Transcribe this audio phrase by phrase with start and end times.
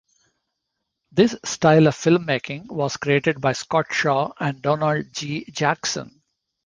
[1.11, 5.45] This style of filmmaking was created by Scott Shaw and Donald G.
[5.51, 6.23] Jackson.